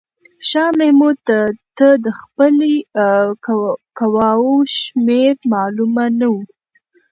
[0.49, 1.17] شاه محمود
[1.77, 2.73] ته د خپلې
[3.97, 6.35] قواوو شمېر معلومه نه و.